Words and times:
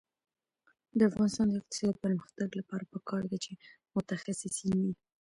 د 0.97 0.99
افغانستان 1.09 1.47
د 1.49 1.53
اقتصادي 1.61 1.93
پرمختګ 2.03 2.49
لپاره 2.59 2.83
پکار 2.93 3.23
ده 3.31 3.37
چې 3.43 3.51
متخصصین 3.95 4.75
وي. 4.83 4.93